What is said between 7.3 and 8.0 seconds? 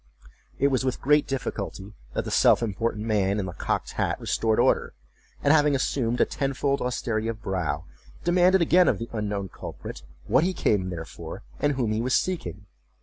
brow,